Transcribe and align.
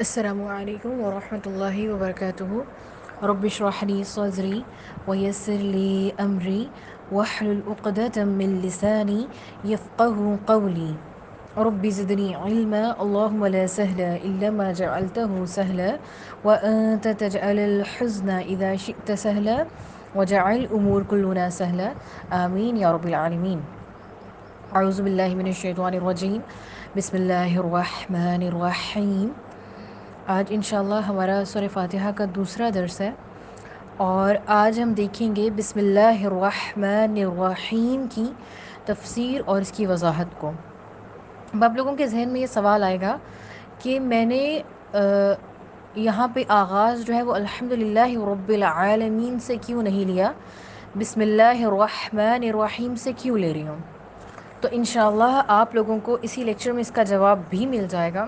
السلام 0.00 0.40
علیکم 0.48 1.00
ورحمۃ 1.04 1.46
اللہ 1.46 1.74
وبرکاتہ۔ 1.88 3.24
رب 3.28 3.42
اشرح 3.44 3.82
لي 3.88 4.04
صدری 4.12 4.60
ويسر 5.08 5.62
لي 5.72 6.10
امری 6.24 6.64
واحلل 7.12 7.60
عقدة 7.72 8.24
من 8.38 8.54
لساني 8.62 9.18
يفقه 9.72 10.38
قولي 10.46 10.88
رب 11.68 11.84
زدني 11.98 12.30
علما 12.34 12.82
اللهم 13.04 13.44
لا 13.56 13.66
سهل 13.74 14.00
الا 14.30 14.50
ما 14.62 14.70
جعلته 14.80 15.44
سهلا 15.56 15.90
وانت 16.48 17.12
تجعل 17.26 17.62
الحزن 17.68 18.34
اذا 18.38 18.74
شئت 18.88 19.14
سهلا 19.26 19.60
وجعل 20.16 20.66
امور 20.80 21.08
كلنا 21.14 21.52
سهلا 21.60 21.92
امين 22.40 22.82
يا 22.86 22.96
رب 22.98 23.08
العالمين 23.12 23.64
اعوذ 24.72 25.00
باللہ 25.06 25.30
من 25.44 25.54
الشیطان 25.54 26.02
الرجیم۔ 26.02 26.42
بسم 27.00 27.22
اللہ 27.24 27.62
الرحمن 27.68 28.52
الرحیم۔ 28.52 29.32
آج 30.32 30.52
انشاءاللہ 30.54 31.00
ہمارا 31.06 31.42
سورہ 31.46 31.68
فاتحہ 31.72 32.10
کا 32.16 32.24
دوسرا 32.34 32.68
درس 32.74 33.00
ہے 33.00 33.10
اور 34.04 34.34
آج 34.56 34.80
ہم 34.80 34.92
دیکھیں 34.96 35.34
گے 35.36 35.48
بسم 35.56 35.78
اللہ 35.78 36.24
الرحمن 36.26 37.16
الرحیم 37.22 38.06
کی 38.10 38.24
تفسیر 38.84 39.40
اور 39.46 39.60
اس 39.60 39.72
کی 39.72 39.86
وضاحت 39.86 40.38
کو۔ 40.40 40.52
اب 41.54 41.64
آپ 41.64 41.76
لوگوں 41.76 41.94
کے 41.96 42.06
ذہن 42.06 42.28
میں 42.32 42.40
یہ 42.40 42.46
سوال 42.46 42.82
آئے 42.82 43.00
گا 43.00 43.16
کہ 43.82 43.98
میں 44.00 44.24
نے 44.26 44.42
یہاں 45.96 46.28
پہ 46.34 46.42
آغاز 46.48 47.04
جو 47.06 47.14
ہے 47.14 47.22
وہ 47.22 47.34
الحمد 47.34 47.72
رب 47.72 48.48
العالمین 48.48 49.38
سے 49.46 49.56
کیوں 49.66 49.82
نہیں 49.82 50.04
لیا؟ 50.10 50.32
بسم 50.98 51.20
اللہ 51.20 51.64
الرحمن 51.64 52.48
الرحیم 52.48 52.94
سے 53.02 53.12
کیوں 53.16 53.38
لے 53.38 53.52
رہی 53.54 53.66
ہوں؟ 53.68 53.80
تو 54.60 54.68
انشاءاللہ 54.72 55.42
آپ 55.60 55.74
لوگوں 55.74 55.98
کو 56.02 56.16
اسی 56.22 56.44
لیکچر 56.44 56.72
میں 56.72 56.80
اس 56.80 56.92
کا 56.94 57.02
جواب 57.02 57.40
بھی 57.50 57.66
مل 57.66 57.86
جائے 57.90 58.14
گا۔ 58.14 58.26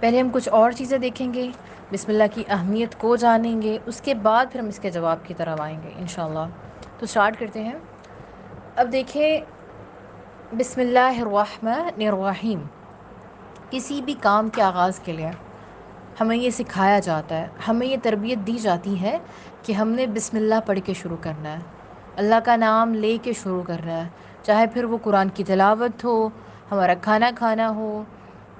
پہلے 0.00 0.20
ہم 0.20 0.28
کچھ 0.32 0.48
اور 0.48 0.70
چیزیں 0.70 0.98
دیکھیں 0.98 1.34
گے، 1.34 1.50
بسم 1.92 2.10
اللہ 2.10 2.24
کی 2.34 2.42
اہمیت 2.48 2.98
کو 2.98 3.16
جانیں 3.16 3.62
گے، 3.62 3.78
اس 3.86 4.00
کے 4.00 4.14
بعد 4.14 4.46
پھر 4.52 4.60
ہم 4.60 4.66
اس 4.66 4.78
کے 4.78 4.90
جواب 4.90 5.18
کی 5.22 5.34
طرف 5.34 5.60
آئیں 5.60 5.82
گے 5.82 5.90
انشاءاللہ۔ 5.96 6.48
تو 6.98 7.06
سٹارٹ 7.06 7.38
کرتے 7.38 7.64
ہیں۔ 7.64 7.72
اب 8.76 8.92
دیکھیں، 8.92 9.40
بسم 10.52 10.80
اللہ 10.80 11.20
الرحمن 11.20 12.02
الرحیم۔ 12.06 12.60
کسی 13.70 14.02
بھی 14.02 14.14
کام 14.20 14.48
کے 14.48 14.62
آغاز 14.62 14.98
کے 14.98 15.12
لیے 15.12 15.30
ہمیں 16.20 16.36
یہ 16.36 16.50
سکھایا 16.50 16.98
جاتا 16.98 17.36
ہے، 17.36 17.46
ہمیں 17.68 17.86
یہ 17.86 17.96
تربیت 18.02 18.46
دی 18.46 18.58
جاتی 18.58 19.00
ہے 19.00 19.18
کہ 19.62 19.72
ہم 19.72 19.88
نے 19.88 20.06
بسم 20.06 20.36
اللہ 20.36 20.54
پڑھ 20.66 20.78
کے 20.84 20.94
شروع 20.94 21.16
کرنا 21.20 21.52
ہے۔ 21.52 21.58
اللہ 22.16 22.34
کا 22.44 22.56
نام 22.56 22.94
لے 22.94 23.18
کے 23.22 23.32
شروع 23.32 23.62
کرنا 23.62 24.04
ہے، 24.04 24.08
چاہے 24.42 24.66
پھر 24.66 24.84
وہ 24.84 24.98
قرآن 25.02 25.28
کی 25.28 25.44
تلاوت 25.44 26.04
ہو، 26.04 26.28
ہمارا 26.70 26.94
کھانا 27.02 27.30
کھانا 27.34 27.68
ہو 27.68 28.02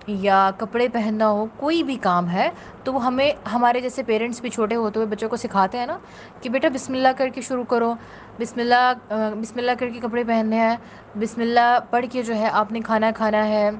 یا 0.09 0.51
کپڑے 0.59 0.89
پہننا 0.89 1.28
ہو، 1.28 1.47
کوئی 1.56 1.83
بھی 1.83 1.97
کام 1.97 2.31
ہے، 2.31 2.51
تو 2.84 2.92
وہ 2.92 3.05
ہمیں، 3.05 3.33
ہمارے 3.53 3.81
جیسے 3.81 4.03
پیرنٹس 4.03 4.41
بھی 4.41 4.51
چھوٹے 4.51 4.75
ہوتے 4.75 5.01
ہوئے 5.01 5.11
بچوں 5.11 5.28
کو 5.28 5.37
سکھاتے 5.37 5.78
ہیں 5.78 5.87
نا 5.87 5.98
کہ 6.41 6.51
بیٹا 6.51 6.69
بسم 6.75 6.92
اللہ 6.92 7.09
کر 7.17 7.28
کے 7.28 7.41
شروع 7.41 7.64
کرو۔ 7.64 7.95
بسم 8.41 8.61
اللہ 8.61 8.92
بسم 9.41 9.59
اللہ 9.59 9.73
کر 9.79 9.89
کے 9.89 10.01
کپڑے 10.01 10.25
پہننے 10.25 10.56
ہیں۔ 10.56 10.77
بسم 11.19 11.41
اللہ 11.41 11.79
پڑھ 11.91 12.06
کے 12.12 12.23
جو 12.23 12.34
ہے 12.34 12.48
آپ 12.53 12.73
نے 12.73 12.81
کھانا 12.81 13.11
کھانا 13.17 13.48
ہے، 13.48 13.70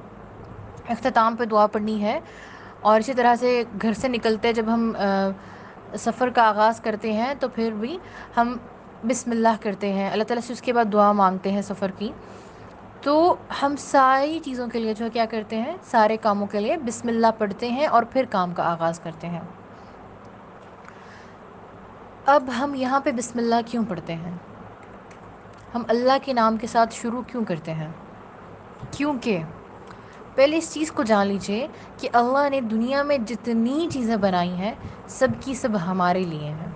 اختتام 0.89 1.35
پہ 1.35 1.45
دعا 1.45 1.67
پڑھنی 1.67 2.01
ہے۔ 2.01 2.19
اور 2.81 2.99
اسی 2.99 3.13
طرح 3.13 3.35
سے 3.35 3.63
گھر 3.81 3.93
سے 3.93 4.07
نکلتے 4.07 4.53
جب 4.53 4.65
ہم 4.67 4.93
سفر 5.97 6.29
کا 6.29 6.43
آغاز 6.43 6.79
کرتے 6.79 7.13
ہیں، 7.13 7.33
تو 7.39 7.47
پھر 7.49 7.71
بھی 7.71 7.97
ہم 8.37 8.57
بسم 9.03 9.31
اللہ 9.31 9.55
کرتے 9.61 9.93
ہیں۔ 9.93 10.09
اللہ 10.11 10.23
تعالیٰ 10.23 10.47
سے 10.47 10.53
اس 10.53 10.61
کے 10.61 10.73
بعد 10.73 10.85
دعا 10.93 11.11
مانگتے 11.11 11.51
ہیں 11.51 11.61
سفر 11.61 11.91
کی۔ 11.97 12.11
تو 13.09 13.35
ہم 13.61 13.75
ساری 13.77 14.39
چیزوں 14.45 14.67
کے 14.67 14.79
لیے 14.79 14.93
جو 14.93 15.05
کیا 15.13 15.25
کرتے 15.29 15.61
ہیں؟ 15.61 15.77
سارے 15.83 16.17
کاموں 16.17 16.47
کے 16.47 16.59
لیے 16.59 16.77
بسم 16.77 17.07
اللہ 17.07 17.27
پڑھتے 17.37 17.69
ہیں 17.69 17.85
اور 17.85 18.03
پھر 18.03 18.25
کام 18.29 18.53
کا 18.53 18.71
آغاز 18.71 18.99
کرتے 18.99 19.27
ہیں۔ 19.27 19.39
اب 22.25 22.49
ہم 22.59 22.75
یہاں 22.75 22.99
پہ 22.99 23.11
بسم 23.11 23.39
اللہ 23.39 23.55
کیوں 23.65 23.83
پڑھتے 23.89 24.15
ہیں؟ 24.15 24.31
ہم 25.75 25.83
اللہ 25.87 26.17
کے 26.21 26.33
نام 26.33 26.57
کے 26.57 26.67
ساتھ 26.67 26.93
شروع 26.93 27.21
کیوں 27.21 27.45
کرتے 27.45 27.73
ہیں؟ 27.73 27.87
کیونکہ 28.91 29.39
پہلے 30.35 30.57
اس 30.57 30.73
چیز 30.73 30.91
کو 30.91 31.03
جان 31.03 31.27
لیجیے 31.27 31.67
کہ 31.97 32.09
اللہ 32.13 32.49
نے 32.49 32.61
دنیا 32.61 33.03
میں 33.03 33.17
جتنی 33.17 33.87
چیزیں 33.91 34.15
بنائی 34.15 34.53
ہیں، 34.53 34.73
سب 35.07 35.27
کی 35.39 35.53
سب 35.53 35.69
ہمارے 35.85 36.23
لیے 36.23 36.49
ہیں۔ 36.49 36.67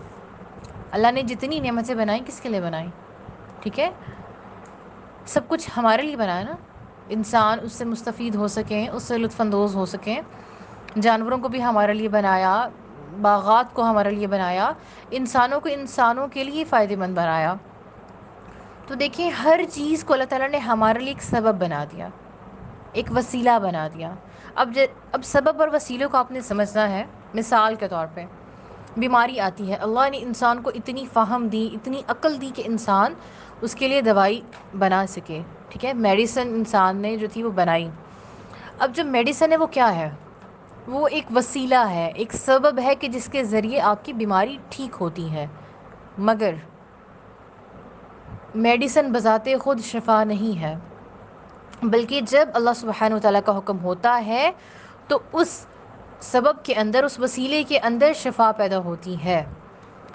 اللہ 0.92 1.12
نے 1.12 1.22
جتنی 1.22 1.60
نعمتیں 1.60 1.96
بنائیں 1.96 2.22
کس 2.26 2.42
کے 2.42 2.50
لیے 2.50 2.62
بنائیں 2.62 2.90
ٹھیک 3.60 3.80
ہے؟ 3.80 3.92
سب 5.26 5.42
کچھ 5.48 5.70
ہمارے 5.78 6.02
لیے 6.02 6.16
بنایا 6.16 6.44
نا۔ 6.44 6.56
انسان 7.10 7.60
اس 7.62 7.74
سے 7.74 7.86
مستفید 7.86 8.36
ہو 8.36 8.48
سکیں 8.48 8.88
اس 8.88 9.04
سے 9.04 9.18
لطف 9.18 9.42
اندوز 9.42 9.76
ہو 9.76 9.86
سکیں 9.86 10.22
جانوروں 11.02 11.38
کو 11.38 11.48
بھی 11.48 11.64
ہمارے 11.64 11.94
لیے 11.94 12.10
بنایا، 12.10 12.68
باغات 13.22 13.74
کو 13.74 13.84
ہمارے 13.84 14.10
لیے 14.10 14.28
بنایا، 14.28 14.72
انسانوں 15.12 15.60
کو 15.60 15.70
انسانوں 15.72 16.28
کے 16.28 16.44
لیے 16.44 16.64
فائدہ 16.64 16.96
مند 16.96 17.16
بنایا۔ 17.16 17.54
تو 18.88 18.94
دیکھیں، 18.94 19.30
ہر 19.30 19.60
چیز 19.72 20.04
کو 20.04 20.14
اللہ 20.14 20.24
تعالیٰ 20.30 20.50
نے 20.50 20.58
ہمارے 20.58 21.00
لیے 21.00 21.08
ایک 21.08 21.24
سبب 21.24 21.62
بنا 21.62 21.84
دیا، 21.92 22.08
ایک 22.94 23.12
وسیلہ 23.16 23.58
بنا 23.64 23.88
دیا۔ 23.94 24.14
اب 24.56 24.78
اب 25.12 25.24
سبب 25.24 25.62
اور 25.62 25.70
وسیلوں 25.74 26.10
کو 26.10 26.18
آپ 26.18 26.32
نے 26.32 26.42
سمجھنا 26.42 26.90
ہے، 26.90 27.06
مثال 27.34 27.76
کے 27.76 27.88
طور 27.88 28.08
پہ۔ 28.14 28.26
بیماری 28.98 29.40
آتی 29.40 29.70
ہے۔ 29.72 29.76
اللہ 29.76 30.10
نے 30.10 30.18
انسان 30.18 30.62
کو 30.62 30.72
اتنی 30.76 31.06
فہم 31.14 31.48
دی، 31.48 31.70
اتنی 31.74 32.02
عقل 32.08 32.42
دی 32.42 32.52
کہ 32.56 32.64
انسان 32.66 33.14
اس 33.62 33.76
کے 33.76 33.88
لیے 33.88 34.02
دوائی 34.02 34.42
بنا 34.80 35.06
سکے۔ 35.08 35.42
ٹھیک 35.70 35.86
ہے؟ 35.86 35.94
میڈیسن 35.94 36.42
انسان 36.42 36.98
نے 36.98 37.18
جو 37.18 37.28
تھی 37.34 37.44
وہ 37.44 37.52
بنائی۔ 37.52 37.90
اب 38.80 38.92
جو 38.96 39.06
میڈیسن 39.06 39.52
ہے 39.52 39.58
وہ 39.58 39.66
کیا 39.66 39.96
ہے؟ 39.96 40.10
وہ 40.88 41.08
ایک 41.08 41.26
وسیلہ 41.36 41.88
ہے، 41.90 42.12
ایک 42.16 42.34
سبب 42.34 42.80
ہے 42.84 42.96
کہ 42.96 43.08
جس 43.08 43.30
کے 43.32 43.44
ذریعے 43.44 43.80
آپ 43.82 44.06
کی 44.06 44.14
بیماری 44.14 44.58
ٹھیک 44.70 44.96
ہوتی 45.02 45.32
ہے۔ 45.32 45.48
مگر 46.18 46.54
میڈیسن 48.56 49.12
بذات 49.12 49.50
خود 49.60 49.82
شفا 49.82 50.24
نہیں 50.24 50.62
ہے، 50.62 50.76
بلکہ 51.84 52.22
جب 52.22 52.50
اللہ 52.54 52.70
سبحانہ 52.76 53.16
و 53.16 53.20
تعالیٰ 53.20 53.42
کا 53.46 53.58
حکم 53.58 53.80
ہوتا 53.80 54.22
ہے 54.26 54.52
تو 55.08 55.20
اس 55.32 55.66
سبب 56.32 56.64
کے 56.64 56.74
اندر 56.74 57.04
اس 57.04 57.20
وسیلے 57.20 57.64
کے 57.64 57.80
اندر 57.80 58.14
شفا 58.16 58.52
پیدا 58.58 58.78
ہوتی 58.78 59.16
ہے۔ 59.24 59.44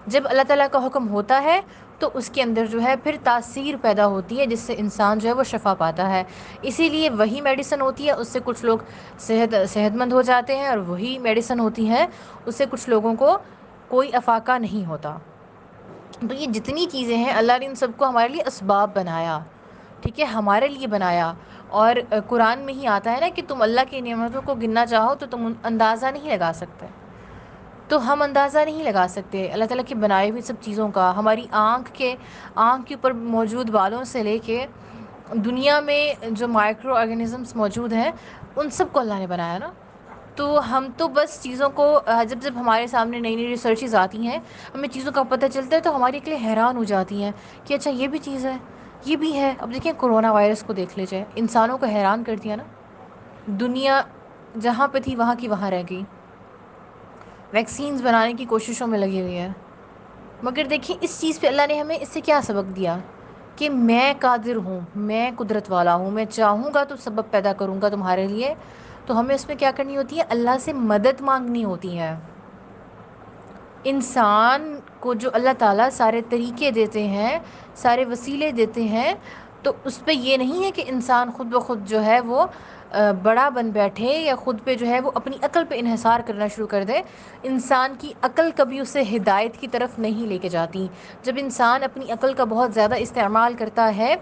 جب 0.07 0.23
اللہ 0.27 0.43
تعالیٰ 0.43 0.67
کا 0.73 0.87
حکم 0.87 1.09
ہوتا 1.09 1.43
ہے، 1.43 1.61
تو 1.99 2.11
اس 2.15 2.31
کے 2.31 2.43
اندر 2.43 2.67
جو 2.67 2.83
ہے 2.83 2.95
پھر 2.97 3.17
تاثیر 3.25 3.75
پیدا 3.83 4.07
ہوتی 4.07 4.39
ہے، 4.41 4.47
جس 4.47 4.61
سے 4.61 4.75
انسان 4.79 5.19
جو 5.19 5.29
ہے 5.29 5.35
وہ 5.35 5.43
شفا 5.43 5.75
پاتا 5.75 6.09
ہے۔ 6.11 6.23
اسی 6.63 6.89
لیے 6.89 7.11
وہی 7.11 7.41
میڈیسن 7.41 7.81
ہوتی 7.81 8.07
ہے، 8.07 8.13
اس 8.13 8.29
سے 8.29 8.39
کچھ 8.45 8.65
لوگ 8.65 8.79
صحت 9.19 9.55
صحت 9.69 9.97
مند 9.97 10.13
ہو 10.13 10.23
جاتے 10.23 10.57
ہیں، 10.57 10.67
اور 10.67 10.79
وہی 10.79 11.19
میڈیسن 11.19 11.61
ہوتی 11.61 11.89
ہے، 11.89 12.07
اس 12.47 12.57
سے 12.57 12.65
کچھ 12.71 12.89
لوگوں 12.89 13.15
کو 13.15 13.37
کوئی 13.89 14.11
افاقہ 14.13 14.59
نہیں 14.59 14.87
ہوتا۔ 14.87 15.17
تو 16.21 16.35
یہ 16.35 16.47
جتنی 16.47 16.87
چیزیں 16.93 17.17
ہیں، 17.17 17.33
اللہ 17.33 17.59
نے 17.61 17.67
ان 17.67 17.75
سب 17.75 17.89
کو 17.97 18.09
ہمارے 18.09 18.29
لیے 18.29 18.43
اسباب 18.47 18.91
بنایا۔ 18.95 19.39
ٹھیک 20.01 20.21
ہے، 20.21 20.25
ہمارے 20.25 20.69
لیے 20.69 20.87
بنایا۔ 20.87 21.33
اور 21.69 21.95
قرآن 22.27 22.59
میں 22.59 22.75
ہی 22.75 22.87
آتا 22.87 23.13
ہے 23.13 23.21
نا 23.21 23.29
کہ 23.35 23.43
تم 23.49 23.63
اللہ 23.63 23.81
کی 23.91 24.01
نعمتوں 24.01 24.43
کو 24.45 24.55
گننا 24.55 24.87
چاہو 24.87 25.15
تو 25.15 25.27
تم 25.27 25.53
اندازہ 25.65 26.07
نہیں 26.07 26.37
لگا 26.37 26.53
سکتے۔ 26.55 26.87
تو 27.89 28.13
ہم 28.13 28.23
اندازہ 28.23 28.59
نہیں 28.59 28.85
لگا 28.85 29.07
سکتے 29.09 29.49
اللہ 29.53 29.65
تعالیٰ 29.65 29.85
کی 29.85 29.95
بنائی 29.95 30.31
ہوئی 30.31 30.43
سب 30.43 30.55
چیزوں 30.61 30.89
کا۔ 30.89 31.13
ہماری 31.17 31.47
آنکھ 31.51 31.91
کے 31.95 32.15
آنکھ 32.55 32.87
کے 32.87 32.95
اوپر 32.95 33.13
موجود 33.13 33.71
بالوں 33.71 34.05
سے 34.05 34.23
لے 34.23 34.39
کے 34.39 34.67
دنیا 35.33 35.81
میں 35.81 36.15
جو 36.31 36.49
مائکرو 36.49 36.95
آرگنزمس 36.95 37.57
موجود 37.57 37.93
ہیں، 37.93 38.11
ان 38.57 38.71
سب 38.71 38.85
کو 38.93 39.01
اللہ 39.01 39.15
نے 39.15 39.27
بنایا 39.27 39.59
نا۔ 39.59 39.71
تو 40.37 40.77
ہم 40.77 40.87
تو 40.97 41.09
بس 41.09 41.43
چیزوں 41.43 41.71
کو، 41.71 42.01
جب 42.29 42.39
جب 42.43 42.53
ہمارے 42.57 42.87
سامنے 42.87 43.21
نئی 43.21 43.35
نئی 43.35 43.47
ریسرچز 43.47 43.95
آتی 43.95 44.27
ہیں، 44.27 44.39
ہمیں 44.75 44.89
چیزوں 44.89 45.13
کا 45.13 45.23
پتہ 45.23 45.47
چلتا 45.53 45.77
ہے 45.77 45.81
تو 45.81 45.97
ہماری 45.97 46.21
کے 46.21 46.31
لیے 46.31 46.49
حیران 46.49 46.77
ہو 46.77 46.85
جاتی 46.85 47.23
ہیں 47.25 47.33
کہ 47.65 47.75
اچھا 47.75 47.91
یہ 47.91 48.07
بھی 48.07 48.19
چیز 48.19 48.47
ہے۔ 48.47 48.57
یہ 49.05 49.17
بھی 49.17 49.37
ہے۔ 49.37 49.55
اب 49.59 49.75
دیکھیں 49.75 49.93
کرونا 49.99 50.33
وائرس 50.33 50.63
کو 50.63 50.73
دیکھ 50.73 50.99
لیجیے 50.99 51.25
انسانوں 51.35 51.79
کو 51.79 51.87
حیران 51.87 52.25
کر 52.25 52.37
دیا 52.37 52.57
نا۔ 52.57 52.63
دنیا 53.47 54.03
جہاں 54.61 54.89
پہ 54.89 54.99
تھی 55.01 55.17
وہاں 55.17 55.35
کی 55.39 55.49
وہاں 55.49 55.71
رہ 55.71 55.83
گئی۔ 55.91 56.03
ویکسینز 57.53 58.03
بنانے 58.03 58.33
کی 58.33 58.45
کوششوں 58.45 58.87
میں 58.87 58.99
لگی 58.99 59.23
ہوئی 59.23 59.39
ہے۔ 59.39 59.49
مگر 60.43 60.65
دیکھیں 60.71 60.97
اس 61.01 61.21
چیز 61.21 61.41
پہ 61.41 61.47
اللہ 61.47 61.63
نے 61.69 61.81
ہمیں 61.81 61.99
اس 62.01 62.09
سے 62.09 62.21
کیا 62.21 62.41
سبق 62.43 62.77
دیا؟ 62.77 62.99
کہ 63.57 63.71
میں 63.71 64.15
قادر 64.21 64.57
ہوں، 64.57 64.81
میں 64.95 65.31
قدرت 65.37 65.73
والا 65.73 65.95
ہوں، 65.95 66.11
میں 66.11 66.25
چاہوں 66.25 66.71
گا 66.75 66.85
تو 66.85 66.97
سبب 66.97 67.23
پیدا 67.31 67.53
کروں 67.53 67.83
گا 67.83 67.89
تمہارے 67.89 68.27
لیے۔ 68.27 68.55
تو 69.07 69.21
ہمیں 69.21 69.35
اس 69.35 69.49
میں 69.49 69.57
کیا 69.57 69.71
کرنی 69.77 69.97
ہوتی 69.97 70.19
ہے؟ 70.19 70.23
اللہ 70.29 70.59
سے 70.61 70.73
مدد 70.73 71.21
مانگنی 71.21 71.65
ہوتی 71.65 71.99
ہے۔ 71.99 72.15
انسان 73.85 74.77
کو 75.01 75.15
جو 75.15 75.31
اللہ 75.33 75.51
تعالیٰ 75.59 75.91
سارے 75.91 76.21
طریقے 76.29 76.71
دیتے 76.71 77.07
ہیں، 77.09 77.39
سارے 77.75 78.05
وسیلے 78.05 78.51
دیتے 78.51 78.83
ہیں، 78.83 79.15
تو 79.63 79.73
اس 79.85 80.05
پہ 80.05 80.13
یہ 80.13 80.37
نہیں 80.37 80.65
ہے 80.65 80.71
کہ 80.71 80.83
انسان 80.87 81.31
خود 81.33 81.47
بخود 81.47 81.89
جو 81.89 82.05
ہے 82.05 82.21
وہ 82.21 82.47
بڑا 83.23 83.49
بن 83.49 83.71
بیٹھے 83.71 84.13
یا 84.21 84.35
خود 84.37 84.59
پہ 84.65 84.75
جو 84.75 84.87
ہے 84.87 85.01
وہ 85.01 85.11
اپنی 85.15 85.37
عقل 85.43 85.65
پہ 85.69 85.75
انحصار 85.79 86.21
کرنا 86.27 86.47
شروع 86.47 86.67
کر 86.67 86.85
دے۔ 86.85 87.01
انسان 87.43 87.95
کی 87.99 88.13
عقل 88.23 88.51
کبھی 88.57 88.81
اسے 88.81 89.03
ہدایت 89.17 89.57
کی 89.57 89.69
طرف 89.69 89.99
نہیں 89.99 90.27
لے 90.27 90.39
کے 90.39 90.49
جاتی۔ 90.49 90.87
جب 91.23 91.33
انسان 91.37 91.83
اپنی 91.83 92.13
عقل 92.13 92.35
کا 92.35 92.45
بہت 92.45 92.75
زیادہ 92.75 92.95
استعمال 92.99 93.55
کرتا 93.55 93.91
ہے، 93.97 94.15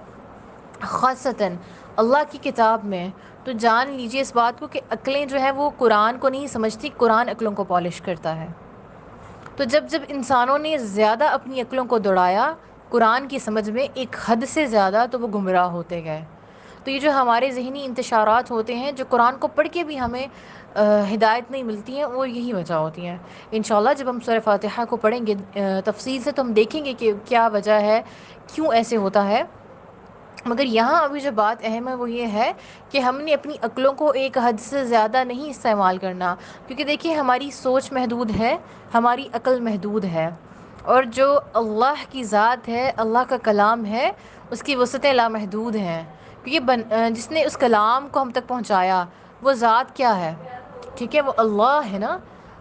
خاصتاً 0.80 1.54
اللہ 1.96 2.22
کی 2.30 2.38
کتاب 2.50 2.84
میں، 2.84 3.08
تو 3.44 3.52
جان 3.52 3.90
لیجیے 3.90 4.20
اس 4.20 4.34
بات 4.34 4.60
کو 4.60 4.66
کہ 4.66 4.80
عقلیں 4.90 5.26
جو 5.26 5.38
ہیں 5.38 5.50
وہ 5.50 5.70
قرآن 5.78 6.18
کو 6.18 6.28
نہیں 6.28 6.46
سمجھتی، 6.46 6.88
قرآن 6.96 7.28
عقلوں 7.28 7.52
کو 7.52 7.64
پالش 7.64 8.00
کرتا 8.00 8.36
ہے۔ 8.36 8.46
تو 9.56 9.64
جب 9.64 9.84
جب 9.90 10.02
انسانوں 10.08 10.58
نے 10.58 10.76
زیادہ 10.78 11.24
اپنی 11.24 11.60
عقلوں 11.60 11.84
کو 11.84 11.98
دوڑایا، 11.98 12.52
قرآن 12.90 13.28
کی 13.28 13.38
سمجھ 13.38 13.68
میں 13.70 13.86
ایک 13.94 14.16
حد 14.26 14.44
سے 14.48 14.66
زیادہ 14.66 15.04
تو 15.10 15.20
وہ 15.20 15.28
گمراہ 15.34 15.68
ہوتے 15.70 16.02
گئے۔ 16.04 16.20
تو 16.84 16.90
یہ 16.90 16.98
جو 16.98 17.10
ہمارے 17.10 17.50
ذہنی 17.50 17.84
انتشارات 17.84 18.50
ہوتے 18.50 18.74
ہیں، 18.74 18.92
جو 18.92 19.04
قرآن 19.08 19.36
کو 19.40 19.48
پڑھ 19.54 19.68
کے 19.72 19.84
بھی 19.84 19.98
ہمیں 20.00 20.26
ہدایت 21.14 21.50
نہیں 21.50 21.62
ملتی 21.62 21.96
ہیں، 21.96 22.04
وہ 22.04 22.28
یہی 22.28 22.52
وجہ 22.52 22.74
ہوتی 22.74 23.06
ہیں۔ 23.06 23.16
انشاءاللہ 23.50 23.90
جب 23.98 24.10
ہم 24.10 24.20
سورہ 24.26 24.40
فاتحہ 24.44 24.84
کو 24.88 24.96
پڑھیں 24.96 25.26
گے 25.26 25.34
تفصیل 25.84 26.22
سے 26.22 26.32
تو 26.32 26.42
ہم 26.42 26.52
دیکھیں 26.52 26.84
گے 26.84 26.92
کہ 26.98 27.12
کیا 27.24 27.48
وجہ 27.52 27.80
ہے، 27.80 28.00
کیوں 28.54 28.72
ایسے 28.72 28.96
ہوتا 28.96 29.28
ہے۔ 29.28 29.42
مگر 30.46 30.64
یہاں 30.64 31.04
ابھی 31.04 31.20
جو 31.20 31.30
بات 31.32 31.62
اہم 31.64 31.88
ہے 31.88 31.94
وہ 31.94 32.10
یہ 32.10 32.26
ہے 32.26 32.52
کہ 32.90 32.98
ہم 32.98 33.20
نے 33.20 33.34
اپنی 33.34 33.54
عقلوں 33.62 33.92
کو 33.92 34.10
ایک 34.10 34.38
حد 34.38 34.60
سے 34.60 34.84
زیادہ 34.84 35.24
نہیں 35.24 35.50
استعمال 35.50 35.98
کرنا، 35.98 36.34
کیونکہ 36.66 36.84
دیکھیے 36.84 37.14
ہماری 37.14 37.50
سوچ 37.50 37.92
محدود 37.92 38.30
ہے، 38.38 38.56
ہماری 38.94 39.28
عقل 39.32 39.60
محدود 39.60 40.04
ہے۔ 40.04 40.30
اور 40.84 41.02
جو 41.02 41.38
اللہ 41.54 41.94
کی 42.10 42.24
ذات 42.24 42.68
ہے، 42.68 42.92
اللہ 42.96 43.18
کا 43.28 43.36
کلام 43.42 43.84
ہے، 43.84 44.10
اس 44.50 44.62
کی 44.62 44.76
وسعتیں 44.76 45.12
لامحدود 45.12 45.76
ہیں۔ 45.76 46.02
کیونکہ 46.44 46.60
بن، 46.60 46.80
جس 47.14 47.30
نے 47.30 47.44
اس 47.44 47.56
کلام 47.56 48.08
کو 48.08 48.22
ہم 48.22 48.30
تک 48.30 48.48
پہنچایا، 48.48 49.04
وہ 49.42 49.52
ذات 49.52 49.96
کیا 49.96 50.20
ہے؟ 50.20 50.34
ٹھیک 50.94 51.16
ہے، 51.16 51.20
وہ 51.20 51.32
اللہ 51.36 51.80
ہے 51.92 51.98
نا؟ 51.98 52.18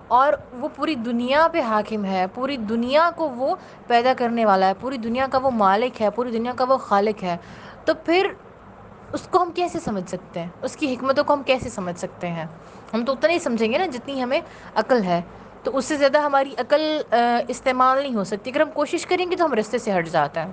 اور 0.08 0.34
وہ 0.60 0.68
پوری 0.76 0.96
دنیا 0.96 1.48
پہ 1.52 1.62
حاکم 1.62 2.06
ہے۔ 2.06 2.26
پوری 2.34 2.58
دنیا 2.58 3.10
کو 3.16 3.30
وہ 3.30 3.56
پیدا 3.88 4.14
کرنے 4.18 4.46
والا 4.46 4.68
ہے۔ 4.68 4.74
پوری 4.74 4.98
دنیا 4.98 5.28
کا 5.32 5.38
وہ 5.38 5.52
مالک 5.52 6.02
ہے۔ 6.02 6.10
پوری 6.10 6.32
دنیا 6.32 6.52
کا 6.56 6.64
وہ 6.64 6.78
خالق 6.78 7.24
ہے۔ 7.24 7.38
تو 7.86 7.94
پھر 8.06 8.28
اس 9.14 9.28
کو 9.32 9.44
ہم 9.44 9.52
کیسے 9.52 9.80
سمجھ 9.80 10.10
سکتے 10.10 10.40
ہیں؟ 10.40 10.50
اس 10.62 10.76
کی 10.76 10.94
حکمتوں 10.94 11.24
کو 11.24 11.34
ہم 11.34 11.44
کیسے 11.44 11.70
سمجھ 11.70 12.00
سکتے 12.00 12.28
ہیں؟ 12.28 12.46
ہم 12.94 13.06
تو 13.06 13.12
اتنا 13.12 13.32
ہی 13.32 13.40
سمجھیں 13.40 13.74
گے 13.74 13.78
نا 13.78 13.86
جتنی 13.86 14.24
ہمیں 14.24 14.42
عقل 14.76 15.04
ہے۔ 15.04 15.22
تو 15.64 15.78
اس 15.78 15.86
سے 15.86 15.96
زیادہ 15.96 16.18
ہماری 16.18 16.54
عقل 16.58 17.02
استعمال 17.48 18.02
نہیں 18.02 18.16
ہو 18.16 18.24
سکتی۔ 18.24 18.52
اگر 18.52 18.62
ہم 18.62 18.72
کوشش 18.74 19.06
کریں 19.06 19.32
گے 19.32 19.36
تو 19.36 19.46
ہم 19.46 19.54
رستے 19.54 19.78
سے 19.78 19.98
ہٹ 19.98 20.08
جاتے 20.08 20.40
ہیں۔ 20.40 20.52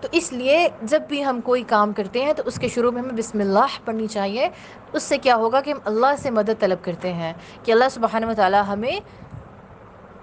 تو 0.00 0.08
اس 0.12 0.32
لیے 0.32 0.68
جب 0.82 1.02
بھی 1.08 1.24
ہم 1.24 1.40
کوئی 1.40 1.62
کام 1.62 1.92
کرتے 1.92 2.24
ہیں 2.24 2.32
تو 2.32 2.42
اس 2.46 2.58
کے 2.58 2.68
شروع 2.68 2.90
میں 2.90 3.02
ہمیں 3.02 3.12
بسم 3.12 3.40
اللہ 3.40 3.78
پڑھنی 3.84 4.06
چاہیے۔ 4.06 4.48
اس 4.92 5.02
سے 5.02 5.18
کیا 5.18 5.36
ہوگا 5.36 5.60
کہ 5.60 5.70
ہم 5.70 5.78
اللہ 5.84 6.16
سے 6.18 6.30
مدد 6.30 6.60
طلب 6.60 6.84
کرتے 6.84 7.12
ہیں 7.12 7.32
کہ 7.64 7.72
اللہ 7.72 7.88
سبحانہ 7.90 8.26
و 8.26 8.32
تعالیٰ 8.36 8.62
ہمیں 8.68 9.00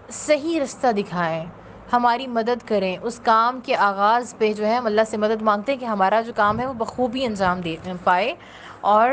صحیح 0.10 0.60
رستہ 0.60 0.92
دکھائیں۔ 0.92 1.46
ہماری 1.94 2.28
مدد 2.28 2.68
کریں، 2.68 2.96
اس 3.02 3.20
کام 3.24 3.60
کے 3.64 3.76
آغاز 3.76 4.34
پہ 4.38 4.52
جو 4.54 4.66
ہے 4.66 4.76
ہم 4.76 4.86
اللہ 4.86 5.02
سے 5.10 5.18
مدد 5.18 5.42
مانگتے 5.42 5.72
ہیں 5.72 5.80
کہ 5.80 5.86
ہمارا 5.86 6.22
جو 6.22 6.34
کام 6.36 6.60
ہے 6.60 6.66
وہ 6.66 6.74
بخوبی 6.78 7.26
انجام 7.26 7.62
دے 7.62 7.76
پائے 8.04 8.34
اور 8.94 9.12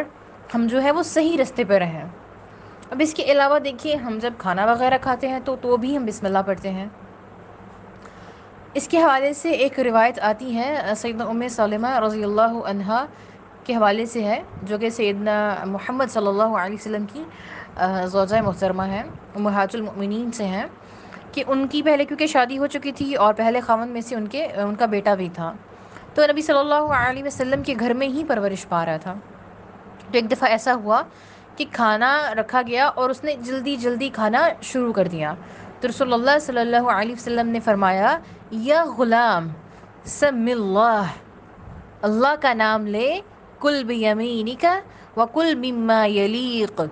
ہم 0.55 0.67
جو 0.71 0.83
ہے 0.83 0.91
وہ 0.91 1.03
صحیح 1.03 1.37
رستے 1.43 1.65
پہ 1.65 1.79
رہیں۔ 1.79 2.05
اب 2.91 3.01
اس 3.01 3.15
کے 3.15 3.23
علاوہ 3.33 3.59
دیکھیے، 3.59 3.95
ہم 3.97 4.19
جب 4.23 4.33
کھانا 4.39 4.65
وغیرہ 4.67 4.99
کھاتے 5.01 5.29
ہیں 5.29 5.39
تو 5.45 5.57
تو 5.61 5.77
بھی 5.77 5.97
ہم 5.97 6.05
بسم 6.07 6.27
اللہ 6.27 6.43
پڑھتے 6.47 6.71
ہیں۔ 6.71 6.87
اس 8.75 8.89
کے 8.89 8.99
حوالے 8.99 9.33
سے 9.35 9.51
ایک 9.51 9.79
روایت 9.81 10.19
آتی 10.23 10.55
ہے، 10.57 10.95
سیدنا 10.97 11.25
ام 11.25 11.47
سلمہ 11.49 11.99
رضی 12.05 12.25
اللہ 12.25 12.61
عنہا 12.71 13.05
کے 13.65 13.75
حوالے 13.75 14.07
سے 14.07 14.25
ہے، 14.25 14.41
جو 14.63 14.79
کہ 14.79 14.91
سیدنا 14.91 15.35
محمد 15.67 16.11
صلی 16.13 16.27
اللہ 16.27 16.57
علیہ 16.63 16.75
وسلم 16.75 17.05
کی 17.13 17.23
زوجہ 18.13 18.41
محترمہ 18.45 18.83
ہیں 18.87 19.03
امہات 19.37 19.75
المؤمنین 19.75 20.31
سے 20.33 20.45
ہیں۔ 20.45 20.65
کہ 21.35 21.45
ان 21.47 21.69
کی 21.69 21.83
پہلے 21.83 22.05
کیونکہ 22.05 22.27
شادی 22.27 22.59
ہو 22.59 22.67
چکی 22.67 22.93
تھی 22.93 23.15
اور 23.15 23.35
پہلے 23.35 23.61
خاون 23.61 23.89
میں 23.89 24.01
سے 24.01 24.15
ان 24.15 24.27
کے، 24.27 24.45
ان 24.45 24.75
کا 24.75 24.87
بیٹا 24.87 25.15
بھی 25.15 25.29
تھا۔ 25.35 25.53
تو 26.15 26.23
نبی 26.33 26.43
صلی 26.43 26.59
اللہ 26.59 26.75
علیہ 26.75 27.25
وسلم 27.25 27.63
کے 27.63 27.75
گھر 27.81 27.95
میں 27.95 28.09
ہی 28.09 28.25
پرورش 28.25 28.69
پا 28.69 28.87
رہا 28.87 28.97
تھا۔ 28.97 29.15
تو 29.99 30.11
ایک 30.13 30.31
دفعہ 30.31 30.49
ایسا 30.49 30.75
ہوا 30.75 31.03
کہ 31.57 31.65
کھانا 31.73 32.35
رکھا 32.35 32.63
گیا 32.67 32.87
اور 32.87 33.11
اس 33.11 33.25
نے 33.25 33.35
جلدی 33.41 33.77
جلدی 33.77 34.09
کھانا 34.09 34.49
شروع 34.63 34.93
کر 34.93 35.09
دیا۔ 35.09 35.35
تو 35.81 35.89
رسول 35.89 36.13
اللہ 36.13 36.39
صلی 36.41 36.61
اللہ 36.61 36.91
علیہ 36.91 37.13
وسلم 37.13 37.49
نے 37.49 37.61
فرمایا، 37.61 38.19
یا 38.51 38.85
غلام، 38.99 39.49
سم 40.05 40.47
اللہ 40.47 41.03
اللہ 42.03 42.35
کا 42.41 42.55
نام 42.55 42.87
لے، 42.87 43.21
کل 43.61 43.85
بیمینی 43.85 44.55
کا 44.61 44.81
و 45.17 45.27
کل 45.27 45.55
مما 45.55 46.07
یلیق۔ 46.07 46.83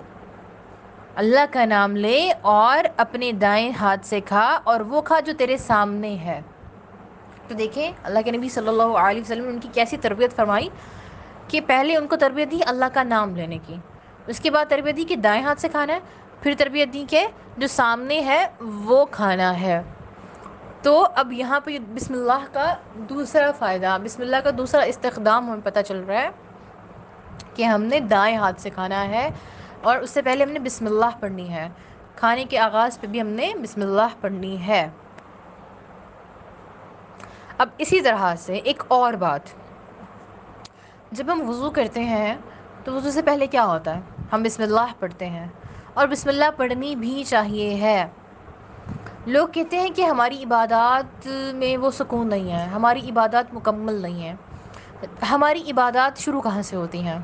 اللہ 1.15 1.45
کا 1.51 1.65
نام 1.65 1.95
لے 1.95 2.33
اور 2.41 2.83
اپنے 2.97 3.31
دائیں 3.31 3.71
ہاتھ 3.79 4.05
سے 4.05 4.21
کھا 4.21 4.59
اور 4.63 4.79
وہ 4.79 5.01
کھا 5.01 5.19
جو 5.19 5.33
تیرے 5.37 5.57
سامنے 5.57 6.15
ہے۔ 6.15 6.41
تو 7.47 7.53
دیکھیں 7.53 7.91
اللہ 8.03 8.19
کے 8.25 8.31
نبی 8.31 8.49
صلی 8.49 8.67
اللہ 8.67 8.97
علیہ 8.97 9.21
وسلم 9.21 9.45
نے 9.45 9.49
ان 9.49 9.59
کی 9.59 9.67
کیسی 9.73 9.97
تربیت 9.97 10.35
فرمائی 10.35 10.69
کہ 11.47 11.61
پہلے 11.67 11.95
ان 11.95 12.07
کو 12.07 12.15
تربیت 12.15 12.51
دی 12.51 12.59
اللہ 12.65 12.85
کا 12.93 13.03
نام 13.03 13.35
لینے 13.35 13.57
کی، 13.67 13.75
اس 14.27 14.39
کے 14.39 14.51
بعد 14.51 14.65
تربیت 14.69 14.97
دی 14.97 15.03
کہ 15.03 15.15
دائیں 15.15 15.43
ہاتھ 15.43 15.61
سے 15.61 15.69
کھانا 15.69 15.93
ہے، 15.93 15.99
پھر 16.41 16.53
تربیت 16.57 16.93
دی 16.93 17.05
کہ 17.09 17.27
جو 17.57 17.67
سامنے 17.67 18.19
ہے 18.19 18.47
وہ 18.59 19.05
کھانا 19.11 19.59
ہے۔ 19.59 19.81
تو 20.81 21.07
اب 21.15 21.33
یہاں 21.33 21.59
پہ 21.59 21.77
بسم 21.79 22.13
اللہ 22.13 22.45
کا 22.53 22.73
دوسرا 22.95 23.51
فائدہ، 23.51 23.97
بسم 24.03 24.21
اللہ 24.21 24.37
کا 24.43 24.49
دوسرا 24.57 24.81
استخدام 24.81 25.49
ہمیں 25.49 25.61
پتہ 25.63 25.79
چل 25.87 26.03
رہا 26.07 26.21
ہے 26.21 26.29
کہ 27.55 27.63
ہم 27.63 27.83
نے 27.83 27.99
دائیں 27.99 28.37
ہاتھ 28.37 28.61
سے 28.61 28.69
کھانا 28.69 29.07
ہے۔ 29.09 29.29
اور 29.83 29.97
اس 29.97 30.09
سے 30.09 30.21
پہلے 30.21 30.43
ہم 30.43 30.49
نے 30.49 30.59
بسم 30.59 30.85
اللہ 30.85 31.05
پڑھنی 31.19 31.49
ہے۔ 31.49 31.69
کھانے 32.15 32.45
کے 32.45 32.59
آغاز 32.59 33.01
پہ 33.01 33.07
بھی 33.07 33.21
ہم 33.21 33.27
نے 33.27 33.53
بسم 33.61 33.81
اللہ 33.81 34.07
پڑھنی 34.21 34.67
ہے۔ 34.67 34.89
اب 37.57 37.69
اسی 37.77 38.01
طرح 38.01 38.35
سے 38.35 38.55
ایک 38.55 38.83
اور 38.87 39.13
بات۔ 39.13 39.41
جب 41.11 41.33
ہم 41.33 41.49
وضو 41.49 41.71
کرتے 41.71 42.03
ہیں 42.03 42.35
تو 42.83 42.93
وضو 42.93 43.11
سے 43.11 43.21
پہلے 43.21 43.47
کیا 43.47 43.65
ہوتا 43.65 43.95
ہے؟ 43.95 44.01
ہم 44.33 44.43
بسم 44.43 44.63
اللہ 44.63 44.93
پڑھتے 44.99 45.29
ہیں۔ 45.29 45.47
اور 45.93 46.07
بسم 46.07 46.29
اللہ 46.29 46.45
پڑھنی 46.57 46.95
بھی 46.95 47.23
چاہیے 47.23 47.75
ہے۔ 47.75 48.07
لوگ 49.25 49.47
کہتے 49.47 49.79
ہیں 49.79 49.89
کہ 49.89 50.01
ہماری 50.01 50.43
عبادات 50.43 51.27
میں 51.53 51.77
وہ 51.77 51.91
سکون 51.91 52.29
نہیں 52.29 52.51
ہے، 52.51 52.65
ہماری 52.65 53.09
عبادات 53.09 53.53
مکمل 53.53 53.93
نہیں 53.93 54.23
ہیں۔ 54.23 54.35
ہماری 55.29 55.71
عبادات 55.71 56.17
شروع 56.17 56.41
کہاں 56.41 56.61
سے 56.61 56.75
ہوتی 56.75 57.01
ہیں؟ 57.01 57.19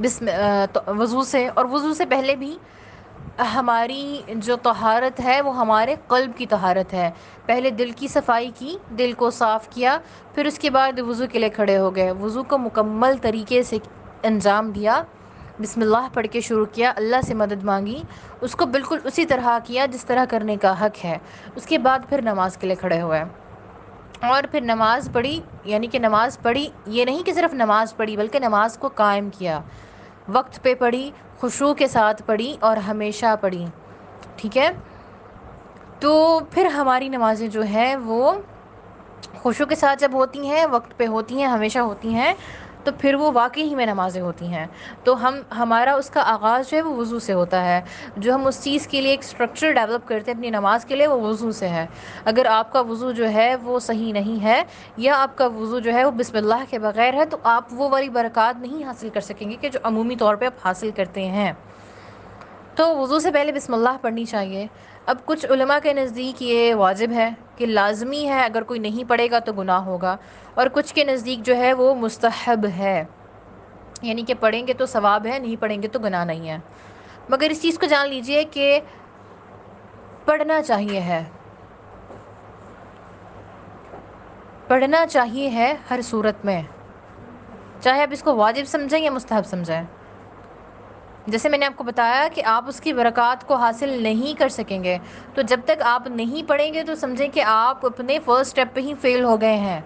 بسم 0.00 0.28
وضو 0.86 1.22
سے 1.22 1.48
اور 1.54 1.64
وضو 1.64 1.94
سے 1.94 2.06
پہلے 2.06 2.36
بھی 2.36 2.58
ہماری 3.54 4.22
جو 4.28 4.56
طہارت 4.56 5.20
ہے، 5.20 5.40
وہ 5.40 5.56
ہمارے 5.56 5.94
قلب 6.08 6.30
کی 6.36 6.46
طہارت 6.46 6.92
ہے۔ 6.92 7.10
پہلے 7.46 7.70
دل 7.70 7.90
کی 7.90 8.08
صفائی 8.08 8.50
کی، 8.58 8.78
دل 8.98 9.12
کو 9.12 9.30
صاف 9.30 9.68
کیا، 9.68 9.98
پھر 10.34 10.44
اس 10.44 10.58
کے 10.58 10.70
بعد 10.70 10.98
وضو 10.98 11.24
کے 11.32 11.38
لیے 11.38 11.48
کھڑے 11.48 11.78
ہو 11.78 11.96
گئے۔ 11.96 12.10
وضو 12.10 12.42
کو 12.42 12.58
مکمل 12.58 13.16
طریقے 13.22 13.62
سے 13.62 13.78
انجام 14.22 14.70
دیا۔ 14.70 15.02
بسم 15.60 15.80
اللہ 15.80 16.08
پڑھ 16.12 16.26
کے 16.30 16.40
شروع 16.40 16.66
کیا، 16.72 16.92
اللہ 16.96 17.20
سے 17.26 17.34
مدد 17.34 17.64
مانگی۔ 17.64 18.02
اس 18.40 18.56
کو 18.56 18.66
بالکل 18.66 18.98
اسی 19.04 19.24
طرح 19.24 19.58
کیا 19.64 19.86
جس 19.86 20.04
طرح 20.04 20.24
کرنے 20.28 20.56
کا 20.56 20.80
حق 20.80 21.04
ہے۔ 21.04 21.18
اس 21.54 21.66
کے 21.66 21.78
بعد 21.78 21.98
پھر 22.08 22.22
نماز 22.22 22.56
کے 22.56 22.66
لیے 22.66 22.76
کھڑے 22.76 23.00
ہوئے۔ 23.00 23.24
اور 24.30 24.44
پھر 24.50 24.60
نماز 24.60 25.08
پڑھی 25.12 25.40
یعنی 25.64 25.86
کہ 25.86 25.98
نماز 25.98 26.38
پڑھی، 26.42 26.68
یہ 26.86 27.04
نہیں 27.04 27.22
کہ 27.22 27.32
صرف 27.32 27.54
نماز 27.54 27.96
پڑھی، 27.96 28.16
بلکہ 28.16 28.38
نماز 28.38 28.78
کو 28.78 28.88
قائم 28.94 29.30
کیا۔ 29.38 29.60
وقت 30.28 30.62
پہ 30.62 30.74
پڑھی 30.74 31.10
خوشو 31.40 31.74
کے 31.74 31.86
ساتھ 31.86 32.22
پڑھی 32.26 32.56
اور 32.60 32.76
ہمیشہ 32.76 33.34
پڑھی۔ 33.40 33.66
ٹھیک 34.36 34.58
ہے؟ 34.58 34.68
تو 36.00 36.40
پھر 36.50 36.66
ہماری 36.66 37.08
نمازیں 37.08 37.48
جو 37.48 37.62
ہیں 37.62 37.96
وہ 37.96 38.32
خوشو 39.42 39.66
کے 39.66 39.74
ساتھ 39.74 40.00
جب 40.00 40.10
ہوتی 40.14 40.46
ہیں، 40.46 40.66
وقت 40.70 40.96
پہ 40.96 41.06
ہوتی 41.06 41.38
ہیں، 41.38 41.46
ہمیشہ 41.46 41.78
ہوتی 41.78 42.14
ہیں 42.14 42.34
تو 42.84 42.92
پھر 42.98 43.14
وہ 43.14 43.30
واقعی 43.34 43.62
ہی 43.62 43.74
میں 43.74 43.86
نمازیں 43.86 44.22
ہوتی 44.22 44.46
ہیں۔ 44.46 44.66
تو 45.04 45.28
ہم، 45.28 45.34
ہمارا 45.58 45.94
اس 45.94 46.10
کا 46.10 46.22
آغاز 46.26 46.70
جو 46.70 46.76
ہے 46.76 46.82
وہ 46.82 46.96
وضو 46.96 47.18
سے 47.18 47.32
ہوتا 47.32 47.64
ہے۔ 47.64 47.80
جو 48.16 48.34
ہم 48.34 48.46
اس 48.46 48.64
چیز 48.64 48.86
کے 48.86 49.00
لیے 49.00 49.10
ایک 49.10 49.20
اسٹرکچر 49.20 49.72
ڈیولپ 49.72 50.08
کرتے 50.08 50.30
ہیں 50.30 50.38
اپنی 50.38 50.50
نماز 50.50 50.84
کے 50.84 50.96
لیے، 50.96 51.06
وہ 51.06 51.20
وضو 51.20 51.52
سے 51.52 51.68
ہے۔ 51.68 51.86
اگر 52.24 52.46
آپ 52.46 52.72
کا 52.72 52.80
وضو 52.80 53.12
جو 53.12 53.28
ہے 53.28 53.56
وہ 53.62 53.78
صحیح 53.78 54.12
نہیں 54.12 54.42
ہے، 54.42 54.62
یا 54.96 55.22
آپ 55.22 55.38
کا 55.38 55.46
وضو 55.46 55.78
جو 55.78 55.92
ہے 55.92 56.04
وہ 56.04 56.10
بسم 56.10 56.36
اللہ 56.36 56.64
کے 56.70 56.78
بغیر 56.78 57.14
ہے، 57.14 57.26
تو 57.26 57.36
آپ 57.42 57.64
وہ 57.72 57.88
والی 57.88 58.08
برکات 58.08 58.60
نہیں 58.60 58.84
حاصل 58.84 59.08
کر 59.08 59.20
سکیں 59.20 59.50
گے 59.50 59.56
کہ 59.60 59.68
جو 59.68 59.80
عمومی 59.82 60.16
طور 60.16 60.34
پہ 60.34 60.46
آپ 60.46 60.66
حاصل 60.66 60.90
کرتے 60.96 61.26
ہیں۔ 61.26 61.52
تو 62.74 62.98
وضو 62.98 63.18
سے 63.18 63.30
پہلے 63.30 63.52
بسم 63.52 63.74
اللہ 63.74 63.96
پڑھنی 64.00 64.24
چاہیے۔ 64.24 64.66
اب 65.06 65.16
کچھ 65.24 65.46
علماء 65.46 65.78
کے 65.82 65.92
نزدیک 65.92 66.42
یہ 66.42 66.74
واجب 66.74 67.06
ہے 67.14 67.30
کہ 67.56 67.66
لازمی 67.66 68.28
ہے، 68.28 68.44
اگر 68.44 68.62
کوئی 68.62 68.80
نہیں 68.80 69.08
پڑھے 69.08 69.30
گا 69.30 69.38
تو 69.38 69.52
گناہ 69.52 69.80
ہوگا۔ 69.84 70.16
اور 70.54 70.66
کچھ 70.72 70.94
کے 70.94 71.04
نزدیک 71.04 71.46
جو 71.46 71.56
ہے 71.56 71.72
وہ 71.72 71.94
مستحب 71.94 72.66
ہے۔ 72.76 73.04
یعنی 74.02 74.22
کہ 74.22 74.34
پڑھیں 74.40 74.66
گے 74.66 74.72
تو 74.72 74.86
ثواب 74.86 75.26
ہے، 75.26 75.38
نہیں 75.38 75.56
پڑھیں 75.60 75.82
گے 75.82 75.88
تو 75.88 75.98
گناہ 75.98 76.24
نہیں 76.24 76.48
ہے۔ 76.48 76.58
مگر 77.28 77.46
اس 77.50 77.62
چیز 77.62 77.78
کو 77.78 77.86
جان 77.86 78.08
لیجیے 78.08 78.44
کہ 78.44 78.80
پڑھنا 80.24 80.62
چاہیے 80.62 81.00
ہے۔ 81.00 81.24
پڑھنا 84.68 85.06
چاہیے 85.06 85.48
ہے 85.48 85.74
ہر 85.90 86.00
صورت 86.02 86.44
میں۔ 86.44 86.62
چاہے 87.80 88.02
آپ 88.02 88.08
اس 88.12 88.22
کو 88.22 88.36
واجب 88.36 88.64
سمجھیں 88.66 88.98
یا 88.98 89.10
مستحب 89.10 89.46
سمجھیں۔ 89.46 89.82
جیسے 91.26 91.48
میں 91.48 91.58
نے 91.58 91.66
آپ 91.66 91.72
کو 91.76 91.84
بتایا 91.84 92.28
کہ 92.34 92.42
آپ 92.44 92.64
اس 92.66 92.80
کی 92.80 92.92
برکات 92.92 93.46
کو 93.46 93.54
حاصل 93.54 94.02
نہیں 94.02 94.38
کر 94.38 94.48
سکیں 94.48 94.84
گے، 94.84 94.98
تو 95.34 95.42
جب 95.42 95.60
تک 95.64 95.82
آپ 95.82 96.06
نہیں 96.06 96.48
پڑھیں 96.48 96.74
گے 96.74 96.82
تو 96.82 96.94
سمجھیں 96.94 97.28
کہ 97.28 97.42
آپ 97.46 97.86
اپنے 97.86 98.18
فرسٹ 98.24 98.40
اسٹیپ 98.40 98.74
پہ 98.74 98.80
ہی 98.80 98.94
فیل 99.00 99.24
ہو 99.24 99.40
گئے 99.40 99.56
ہیں۔ 99.56 99.80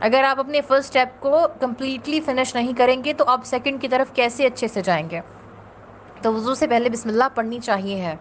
اگر 0.00 0.22
آپ 0.22 0.40
اپنے 0.40 0.60
فرسٹ 0.60 0.84
اسٹیپ 0.84 1.20
کو 1.20 1.46
کمپلیٹلی 1.60 2.20
فنش 2.20 2.54
نہیں 2.54 2.72
کریں 2.72 3.04
گے 3.04 3.12
تو 3.12 3.24
آپ 3.26 3.40
سیکنڈ 3.44 3.80
کی 3.80 3.88
طرف 3.88 4.14
کیسے 4.14 4.46
اچھے 4.46 4.68
سے 4.68 4.82
جائیں 4.82 5.10
گے؟ 5.10 5.20
تو 6.22 6.34
وضو 6.34 6.54
سے 6.54 6.66
پہلے 6.66 6.88
بسم 6.88 7.08
اللہ 7.08 7.24
پڑھنی 7.34 7.58
چاہیے 7.58 8.00
ہے۔ 8.00 8.16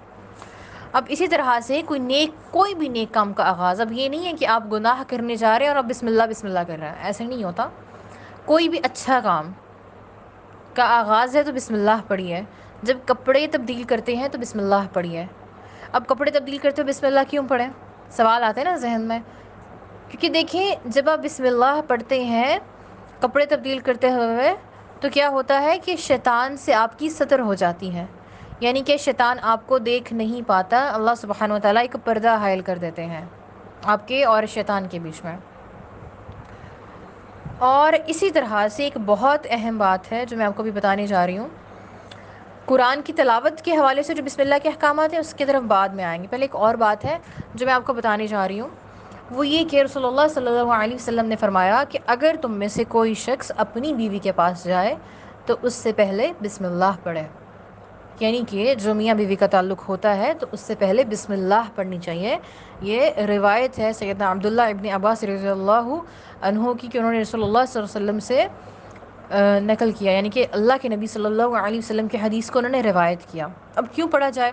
اب 0.93 1.03
اسی 1.10 1.27
طرح 1.27 1.60
سے 1.60 1.81
کوئی 1.86 2.00
نیک، 2.00 2.51
کوئی 2.51 2.75
بھی 2.75 2.88
نیک 2.88 3.13
کام 3.13 3.34
کا 3.34 3.50
آغاز، 3.50 3.81
اب 3.81 3.91
یہ 3.91 4.10
نہیں 4.10 4.25
ہے 4.25 4.34
کہ 4.34 4.46
آپ 4.46 4.63
گناہ 4.72 5.03
کرنے 5.07 5.36
جا 5.36 5.60
رہے 5.60 5.65
ہیں 5.65 5.74
اور 5.74 5.77
اب 5.77 5.89
بسم 5.89 6.07
اللہ 6.07 6.24
بسم 6.29 6.48
اللہ 6.48 6.60
کر 6.67 6.77
رہے 6.79 6.88
ہیں 6.88 6.96
ایسے 7.03 7.24
نہیں 7.24 7.43
ہوتا۔ 7.43 7.67
کوئی 8.46 8.69
بھی 8.69 8.79
اچھا 8.84 9.19
کام 9.24 9.51
کا 10.77 10.84
آغاز 10.84 11.36
ہے 11.36 11.43
تو 11.43 11.53
بسم 11.53 11.74
اللہ 11.74 12.01
پڑھیے۔ 12.07 12.41
جب 12.84 12.98
کپڑے 13.05 13.48
تبدیل 13.51 13.84
کرتے 13.84 14.15
ہیں 14.15 14.27
تو 14.27 14.38
بسم 14.38 14.60
اللہ 14.60 14.88
پڑھیے۔ 14.93 15.25
اب 15.91 16.03
کپڑے 16.07 16.31
تبدیل 16.31 16.57
کرتے 16.57 16.81
ہوئے 16.81 16.93
بسم 16.93 17.05
اللہ 17.05 17.19
کیوں 17.27 17.48
پڑھیں؟ 17.48 17.67
سوال 18.10 18.43
آتے 18.43 18.62
ہیں 18.62 18.72
نا 18.72 18.77
ذہن 18.77 19.01
میں۔ 19.01 19.19
کیونکہ 20.10 20.29
دیکھیں، 20.29 20.75
جب 20.86 21.10
آپ 21.10 21.17
بسم 21.17 21.43
اللہ 21.43 21.79
پڑھتے 21.88 22.24
ہیں، 22.24 22.60
کپڑے 23.19 23.46
تبدیل 23.46 23.79
کرتے 23.79 24.12
ہوئے، 24.12 24.55
تو 25.00 25.07
کیا 25.13 25.29
ہوتا 25.29 25.62
ہے 25.62 25.79
کہ 25.79 25.96
شیطان 25.96 26.57
سے 26.57 26.74
آپ 26.74 27.00
کی 27.00 27.10
سطر 27.10 27.39
ہو 27.39 27.53
جاتی 27.53 27.96
ہے۔ 27.96 28.05
یعنی 28.60 28.81
کہ 28.81 28.98
شیطان 28.98 29.38
آپ 29.41 29.67
کو 29.67 29.77
دیکھ 29.77 30.13
نہیں 30.13 30.48
پاتا، 30.48 30.89
اللہ 30.93 31.12
سبحانہ 31.17 31.53
و 31.53 31.60
تعالیٰ 31.60 31.81
ایک 31.81 31.96
پردہ 32.05 32.38
حائل 32.38 32.62
کر 32.62 32.77
دیتے 32.77 33.05
ہیں، 33.05 33.25
آپ 33.84 34.07
کے 34.07 34.25
اور 34.25 34.43
شیطان 34.46 34.88
کے 34.88 35.00
بیچ 35.00 35.24
میں۔ 35.24 35.38
اور 37.59 37.93
اسی 38.07 38.31
طرح 38.31 38.67
سے 38.71 38.83
ایک 38.83 38.97
بہت 39.05 39.47
اہم 39.49 39.77
بات 39.77 40.11
ہے 40.11 40.25
جو 40.25 40.37
میں 40.37 40.45
آپ 40.45 40.57
کو 40.57 40.63
بھی 40.63 40.71
بتانے 40.71 41.07
جا 41.07 41.27
رہی 41.27 41.37
ہوں۔ 41.37 41.47
قرآن 42.65 43.01
کی 43.01 43.13
تلاوت 43.13 43.61
کے 43.61 43.77
حوالے 43.77 44.03
سے 44.03 44.13
جو 44.13 44.23
بسم 44.23 44.41
اللہ 44.41 44.55
کے 44.63 44.69
احکامات 44.69 45.13
ہیں، 45.13 45.19
اس 45.19 45.33
کی 45.33 45.45
طرف 45.45 45.63
بعد 45.63 45.89
میں 45.89 46.03
آئیں 46.03 46.23
گے۔ 46.23 46.27
پہلے 46.29 46.43
ایک 46.43 46.55
اور 46.55 46.75
بات 46.75 47.05
ہے 47.05 47.17
جو 47.55 47.65
میں 47.65 47.73
آپ 47.73 47.85
کو 47.85 47.93
بتانے 47.93 48.27
جا 48.27 48.47
رہی 48.47 48.59
ہوں۔ 48.59 48.69
وہ 49.31 49.47
یہ 49.47 49.65
کہ 49.65 49.81
رسول 49.81 50.05
اللہ 50.05 50.27
صلی 50.33 50.47
اللہ 50.47 50.71
علیہ 50.71 50.95
وسلم 50.95 51.25
نے 51.25 51.35
فرمایا 51.35 51.83
کہ 51.89 51.99
اگر 52.05 52.35
تم 52.41 52.51
میں 52.51 52.67
سے 52.67 52.83
کوئی 52.87 53.13
شخص 53.13 53.51
اپنی 53.57 53.93
بیوی 53.93 54.19
کے 54.19 54.31
پاس 54.31 54.63
جائے، 54.63 54.95
تو 55.45 55.55
اس 55.61 55.73
سے 55.73 55.93
پہلے 55.93 56.31
بسم 56.41 56.65
اللہ 56.65 56.91
پڑھے۔ 57.03 57.23
یعنی 58.19 58.41
کہ 58.50 58.75
جو 58.75 58.93
میاں 58.93 59.15
بیوی 59.15 59.36
کا 59.36 59.47
تعلق 59.47 59.89
ہوتا 59.89 60.17
ہے، 60.17 60.33
تو 60.33 60.45
اس 60.51 60.59
سے 60.59 60.75
پہلے 60.79 61.03
بسم 61.03 61.33
اللہ 61.33 61.62
پڑھنی 61.75 61.97
چاہیے۔ 61.97 62.38
یہ 62.81 63.09
روایت 63.27 63.79
ہے 63.79 63.93
سیدنا 63.93 64.31
عبداللہ 64.31 64.62
ابن 64.62 64.89
عباس 64.89 65.24
رضی 65.24 65.47
اللہ 65.47 65.88
عنہ 66.41 66.74
کی 66.81 66.88
کہ 66.88 66.97
انہوں 66.97 67.12
نے 67.12 67.21
رسول 67.21 67.43
اللہ 67.43 67.59
صلی 67.67 67.81
اللہ 67.81 67.97
علیہ 67.97 68.09
وسلم 68.09 68.19
سے 68.19 68.45
نقل 69.59 69.91
کیا۔ 69.91 70.12
یعنی 70.12 70.29
کہ 70.29 70.45
اللہ 70.51 70.74
کے 70.81 70.89
نبی 70.89 71.07
صلی 71.07 71.25
اللہ 71.25 71.43
علیہ 71.43 71.77
وسلم 71.77 72.07
کے 72.07 72.17
حدیث 72.24 72.51
کو 72.51 72.59
انہوں 72.59 72.71
نے 72.71 72.81
روایت 72.81 73.19
کیا۔ 73.31 73.47
اب 73.75 73.86
کیوں 73.95 74.07
پڑھا 74.07 74.29
جائے؟ 74.29 74.51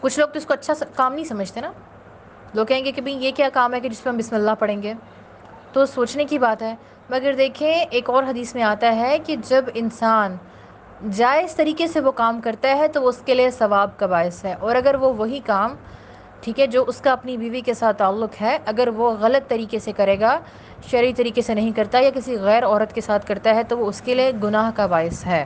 کچھ 0.00 0.18
لوگ 0.18 0.28
تو 0.28 0.38
اس 0.38 0.46
کو 0.46 0.54
اچھا 0.54 0.72
کام 0.96 1.14
نہیں 1.14 1.24
سمجھتے 1.24 1.60
نا۔ 1.60 1.72
لوگ 2.54 2.66
کہیں 2.66 2.84
گے 2.84 2.92
کہ 2.92 3.02
بھئی 3.02 3.14
یہ 3.14 3.30
کیا 3.36 3.48
کام 3.52 3.74
ہے 3.74 3.80
کہ 3.80 3.88
جس 3.88 4.02
پہ 4.02 4.10
ہم 4.10 4.16
بسم 4.16 4.34
اللہ 4.34 4.50
پڑھیں 4.58 4.82
گے؟ 4.82 4.92
تو 5.72 5.86
سوچنے 5.86 6.24
کی 6.24 6.38
بات 6.38 6.62
ہے۔ 6.62 6.74
مگر 7.10 7.34
دیکھیں، 7.38 7.74
ایک 7.90 8.10
اور 8.10 8.22
حدیث 8.22 8.54
میں 8.54 8.62
آتا 8.62 8.96
ہے 8.96 9.18
کہ 9.26 9.36
جب 9.44 9.64
انسان 9.74 10.36
جائز 11.10 11.56
طریقے 11.56 11.86
سے 11.86 12.00
وہ 12.00 12.12
کام 12.12 12.40
کرتا 12.40 12.76
ہے 12.76 12.88
تو 12.88 13.02
وہ 13.02 13.08
اس 13.08 13.22
کے 13.24 13.34
لیے 13.34 13.50
ثواب 13.50 13.98
کا 13.98 14.06
باعث 14.06 14.44
ہے۔ 14.44 14.54
اور 14.60 14.76
اگر 14.76 14.94
وہ 14.94 15.12
وہی 15.12 15.40
کام، 15.46 15.74
ٹھیک 16.40 16.60
ہے، 16.60 16.66
جو 16.66 16.84
اس 16.86 17.00
کا 17.00 17.12
اپنی 17.12 17.36
بیوی 17.36 17.60
کے 17.60 17.74
ساتھ 17.74 17.96
تعلق 17.96 18.42
ہے، 18.42 18.58
اگر 18.66 18.88
وہ 18.88 19.10
غلط 19.20 19.48
طریقے 19.48 19.78
سے 19.78 19.92
کرے 19.92 20.20
گا، 20.20 20.40
شرعی 20.90 21.12
طریقے 21.12 21.42
سے 21.42 21.54
نہیں 21.54 21.72
کرتا 21.72 21.98
یا 21.98 22.10
کسی 22.14 22.36
غیر 22.36 22.66
عورت 22.66 22.94
کے 22.94 23.00
ساتھ 23.00 23.26
کرتا 23.26 23.54
ہے، 23.54 23.62
تو 23.62 23.78
وہ 23.78 23.86
اس 23.86 24.00
کے 24.00 24.14
لیے 24.14 24.32
گناہ 24.42 24.70
کا 24.74 24.86
باعث 24.86 25.26
ہے۔ 25.26 25.44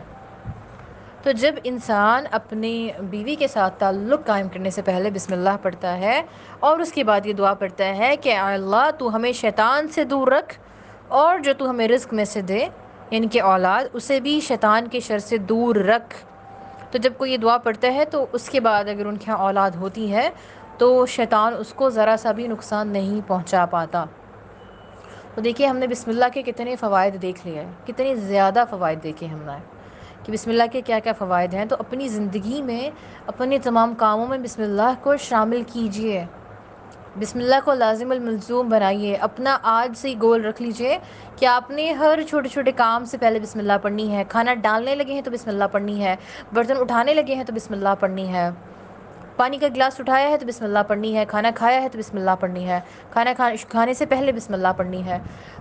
تو 1.23 1.33
جب 1.33 1.55
انسان 1.65 2.25
اپنی 2.31 2.91
بیوی 3.01 3.35
کے 3.35 3.49
ساتھ 3.49 3.75
تعلق 3.79 4.27
قائم 4.27 4.49
کرنے 4.49 4.71
سے 4.71 4.83
پہلے 4.83 5.11
بسم 5.11 5.33
اللہ 5.33 5.57
پڑھتا 5.63 5.99
ہے 5.99 6.23
اور 6.61 6.79
اس 6.79 6.93
کے 6.93 7.05
بعد 7.05 7.27
یہ 7.27 7.33
دعا 7.33 7.55
پڑھتا 7.55 7.85
ہے 7.85 8.17
کہ 8.17 8.37
اللہ، 8.37 8.91
تو 8.99 9.17
ہمیں 9.17 9.33
شیطان 9.33 9.89
سے 9.89 10.05
دور 10.05 10.29
رکھ 10.29 10.59
اور 11.09 11.39
جو 11.39 11.53
تو 11.59 11.71
ہمیں 11.71 11.89
رزق 11.89 12.15
میں 12.15 12.25
سے 12.25 12.41
دے۔ 12.41 12.67
یعنی 13.11 13.27
کہ 13.27 13.43
اولاد، 13.43 13.85
اسے 13.93 14.21
بھی 14.21 14.41
شیطان 14.41 14.89
کے 14.89 15.01
شر 15.01 15.19
سے 15.19 15.39
دور 15.39 15.77
رکھ۔ 15.77 16.15
تو 16.91 16.99
جب 16.99 17.13
کوئی 17.17 17.33
یہ 17.33 17.37
دعا 17.37 17.59
پڑھتا 17.59 17.95
ہے 17.95 18.05
تو 18.05 18.27
اس 18.33 18.51
کے 18.51 18.61
بعد 18.61 18.85
اگر 18.85 19.07
ان 19.07 19.17
کے 19.17 19.25
یہاں 19.29 19.39
اولاد 19.39 19.71
ہوتی 19.71 20.13
ہے 20.13 20.31
تو 20.79 21.07
شیطان 21.07 21.55
اس 21.59 21.73
کو 21.75 21.91
ذرا 21.91 22.15
سا 22.19 22.33
بھی 22.33 22.47
نقصان 22.47 22.89
نہیں 22.89 23.29
پہنچا 23.29 23.67
پاتا۔ 23.67 24.05
تو 25.35 25.41
دیکھیے 25.41 25.67
ہم 25.67 25.77
نے 25.77 25.87
بسم 25.87 26.11
اللہ 26.11 26.25
کے 26.35 26.43
کتنے 26.43 26.77
فوائد 26.77 27.23
دیکھ 27.23 27.47
لیے 27.47 27.65
کتنے 27.87 28.15
زیادہ 28.15 28.65
فوائد 28.71 29.03
دیکھے 29.03 29.27
ہم 29.27 29.39
نے۔ 29.43 29.77
کہ 30.23 30.33
بسم 30.33 30.51
اللہ 30.51 30.63
کے 30.73 30.81
کیا 30.81 30.99
کیا 30.99 31.13
فوائد 31.13 31.55
ہیں، 31.55 31.65
تو 31.65 31.77
اپنی 31.79 32.09
زندگی 32.09 32.63
میں، 32.63 32.91
اپنے 33.27 33.59
تمام 33.59 33.95
کاموں 33.95 34.27
میں 34.27 34.39
بسم 34.39 34.63
اللہ 34.63 34.93
کو 35.03 35.17
شامل 35.17 35.63
کیجیے۔ 35.73 36.25
بسم 37.21 37.39
اللہ 37.39 37.55
کو 37.65 37.75
لازم 37.75 38.11
الملزوم 38.11 38.69
بنائیے۔ 38.69 39.17
اپنا 39.17 39.59
آج 39.63 39.97
سے 39.97 40.09
ہی 40.09 40.15
گول 40.23 40.45
رکھ 40.45 40.63
لیجیے 40.63 40.99
کہ 41.37 41.47
آپ 41.47 41.71
نے 41.71 41.93
ہر 41.93 42.19
چھوٹے 42.29 42.49
چھوٹے 42.49 42.73
کام 42.73 43.05
سے 43.05 43.19
پہلے 43.19 43.39
بسم 43.39 43.59
اللہ 43.59 43.73
پڑھنی 43.83 44.13
ہے۔ 44.13 44.25
کھانا 44.29 44.55
ڈالنے 44.55 44.95
لگے 44.95 45.13
ہیں 45.13 45.23
تو 45.23 45.31
بسم 45.31 45.51
اللہ 45.51 45.65
پڑھنی 45.73 46.05
ہے۔ 46.05 46.17
برتن 46.53 46.75
اٹھانے 46.81 47.15
لگے 47.15 47.35
ہیں 47.35 47.45
تو 47.45 47.53
بسم 47.53 47.75
اللہ 47.75 47.89
پڑھنی 48.01 48.33
ہے۔ 48.33 48.51
پانی 49.37 49.59
کا 49.59 49.69
گلاس 49.77 50.01
اٹھایا 50.01 50.29
ہے 50.29 50.39
تو 50.39 50.47
بسم 50.47 50.65
اللہ 50.65 50.79
پڑھنی 50.89 51.17
ہے۔ 51.17 51.25
کھانا 51.29 51.51
کھایا 51.55 51.83
ہے 51.83 51.89
تو 51.89 51.99
بسم 51.99 52.17
اللہ 52.17 52.31
پڑھنی 52.41 52.69
ہے۔ 52.69 52.81
کھانا 53.13 53.33
کھانے 53.69 53.95
سے 53.95 54.07
پہلے 54.07 54.33
بسم 54.33 54.55
اللہ 54.55 54.69
پڑھنی 54.77 55.05
ہے۔ 55.05 55.19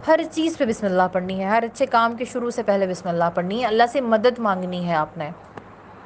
ہر 0.08 0.20
چیز 0.32 0.58
پہ 0.58 0.66
بسم 0.66 0.86
اللہ 0.86 1.08
پڑھنی 1.12 1.40
ہے۔ 1.40 1.50
ہر 1.50 1.64
اچھے 1.64 1.86
کام 1.86 2.16
کے 2.16 2.26
شروع 2.26 2.50
سے 2.50 2.64
پہلے 2.64 2.88
بسم 2.88 3.10
اللہ 3.10 3.30
پڑھنی 3.36 3.62
ہے۔ 3.62 3.66
اللہ 3.66 3.84
سے 3.92 4.02
مدد 4.02 4.40
مانگنی 4.40 4.88
ہے 4.88 4.96
آپ 4.96 5.18
نے۔ 5.18 5.30